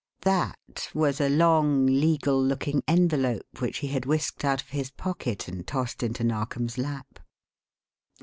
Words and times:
"That" 0.21 0.89
was 0.95 1.21
a 1.21 1.29
long 1.29 1.85
legal 1.85 2.43
looking 2.43 2.81
envelope 2.87 3.45
which 3.61 3.77
he 3.85 3.89
had 3.89 4.07
whisked 4.07 4.43
out 4.43 4.59
of 4.59 4.69
his 4.69 4.89
pocket 4.89 5.47
and 5.47 5.67
tossed 5.67 6.01
into 6.01 6.23
Narkom's 6.23 6.79
lap. 6.79 7.19